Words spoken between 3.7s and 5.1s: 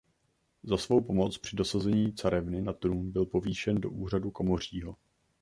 do úřadu komořího.